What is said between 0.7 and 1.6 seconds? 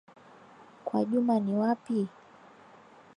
Kwa Juma ni